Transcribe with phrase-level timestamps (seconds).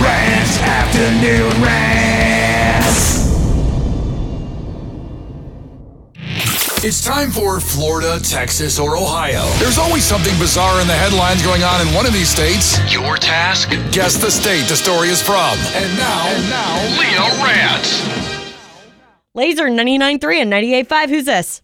[0.00, 2.02] Ranch Afternoon Rant.
[6.84, 9.44] It's time for Florida, Texas, or Ohio.
[9.60, 12.76] There's always something bizarre in the headlines going on in one of these states.
[12.92, 13.70] Your task?
[13.92, 15.56] Guess the state the story is from.
[15.76, 18.02] And now, and now, Leo Rants.
[19.34, 21.08] Laser 99.3 and 98.5.
[21.08, 21.62] Who's this?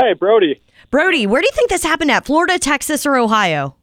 [0.00, 2.24] Hey, Brody, Brody, where do you think this happened at?
[2.24, 3.76] Florida, Texas, or Ohio?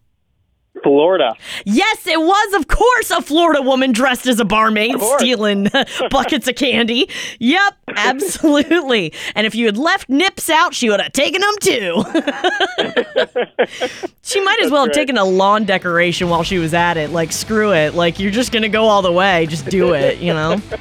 [0.83, 1.35] Florida.
[1.65, 5.67] Yes, it was, of course, a Florida woman dressed as a barmaid stealing
[6.09, 7.09] buckets of candy.
[7.39, 9.13] Yep, absolutely.
[9.35, 12.03] and if you had left nips out, she would have taken them too.
[14.21, 17.11] she might as well have taken a lawn decoration while she was at it.
[17.11, 17.93] Like, screw it.
[17.93, 19.45] Like, you're just going to go all the way.
[19.45, 20.61] Just do it, you know?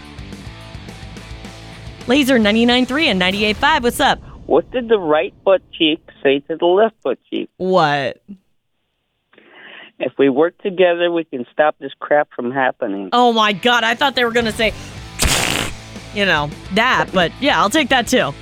[2.08, 3.82] Laser 99.3 and 98.5.
[3.82, 4.18] What's up?
[4.46, 7.48] What did the right butt cheek say to the left butt cheek?
[7.58, 8.20] What?
[10.02, 13.10] If we work together, we can stop this crap from happening.
[13.12, 14.74] Oh my god, I thought they were gonna say,
[16.12, 18.34] you know, that, but yeah, I'll take that too.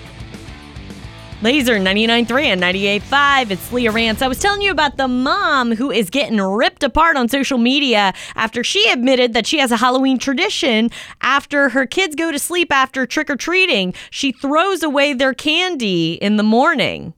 [1.43, 3.51] Laser 99.3 and 98.5.
[3.51, 4.21] It's Leah Rance.
[4.21, 8.13] I was telling you about the mom who is getting ripped apart on social media
[8.37, 10.91] after she admitted that she has a Halloween tradition.
[11.23, 16.15] After her kids go to sleep after trick or treating, she throws away their candy
[16.15, 17.15] in the morning.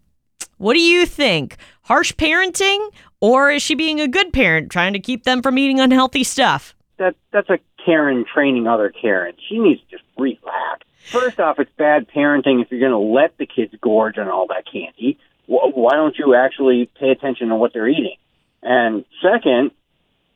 [0.62, 1.56] What do you think?
[1.82, 2.90] Harsh parenting?
[3.20, 6.74] Or is she being a good parent, trying to keep them from eating unhealthy stuff?
[7.02, 9.38] that that's a Karen training other Karens.
[9.48, 10.86] She needs to just relax.
[11.10, 14.46] First off, it's bad parenting if you're going to let the kids gorge on all
[14.48, 15.18] that candy.
[15.46, 18.16] Why don't you actually pay attention to what they're eating?
[18.62, 19.72] And second,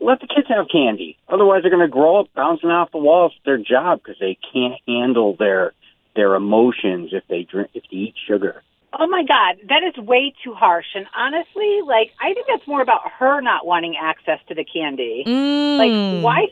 [0.00, 1.16] let the kids have candy.
[1.28, 3.32] Otherwise, they're going to grow up bouncing off the walls.
[3.36, 5.72] It's their job because they can't handle their
[6.16, 8.62] their emotions if they drink if they eat sugar.
[8.98, 10.86] Oh my God, that is way too harsh.
[10.94, 15.24] And honestly, like, I think that's more about her not wanting access to the candy.
[15.26, 15.76] Mm.
[15.78, 16.46] Like, why,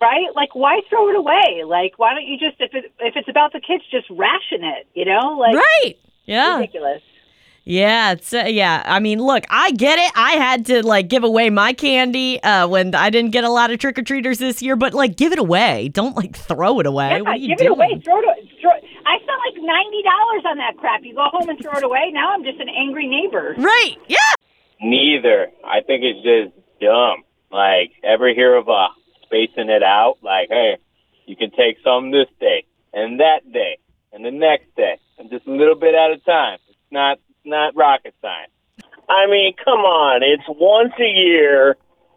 [0.00, 0.28] right?
[0.34, 1.64] Like, why throw it away?
[1.66, 4.86] Like, why don't you just, if it if it's about the kids, just ration it?
[4.94, 5.94] You know, like, Right.
[6.24, 6.56] Yeah.
[6.58, 7.02] ridiculous.
[7.64, 8.12] Yeah.
[8.12, 8.82] It's uh, yeah.
[8.86, 10.12] I mean, look, I get it.
[10.14, 13.72] I had to like give away my candy uh, when I didn't get a lot
[13.72, 15.88] of trick or treaters this year, but like give it away.
[15.88, 17.08] Don't like throw it away.
[17.10, 17.70] Yeah, what are you give doing?
[17.70, 18.02] it away.
[18.04, 18.48] Throw it.
[18.60, 18.70] Throw.
[19.06, 21.02] I spent like ninety dollars on that crap.
[21.04, 22.10] You go home and throw it away.
[22.12, 23.54] Now I'm just an angry neighbor.
[23.56, 23.96] Right.
[24.08, 24.18] Yeah.
[24.82, 25.48] Neither.
[25.64, 27.22] I think it's just dumb.
[27.50, 28.88] Like, ever hear of uh,
[29.22, 30.16] spacing it out?
[30.22, 30.78] Like, hey,
[31.26, 33.78] you can take some this day and that day
[34.12, 36.58] and the next day, and just a little bit at a time.
[36.68, 38.50] It's not it's not rocket science.
[39.08, 40.22] I mean, come on.
[40.22, 41.76] It's once a year.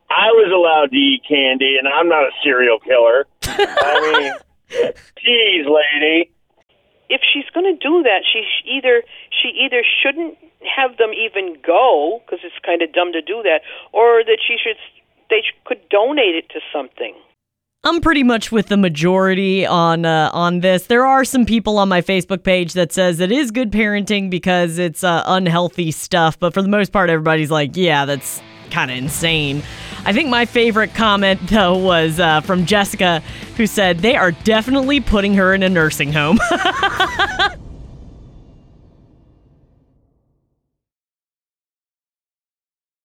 [0.09, 3.27] I was allowed to eat candy, and I'm not a serial killer.
[3.43, 4.33] I mean,
[5.23, 6.31] geez, lady.
[7.09, 12.21] If she's going to do that, she either she either shouldn't have them even go
[12.25, 13.61] because it's kind of dumb to do that,
[13.91, 14.77] or that she should
[15.29, 17.13] they could donate it to something.
[17.83, 20.87] I'm pretty much with the majority on uh, on this.
[20.87, 24.77] There are some people on my Facebook page that says it is good parenting because
[24.77, 28.97] it's uh, unhealthy stuff, but for the most part, everybody's like, yeah, that's kind of
[28.97, 29.63] insane.
[30.05, 33.21] I think my favorite comment though was uh, from Jessica,
[33.55, 36.39] who said they are definitely putting her in a nursing home.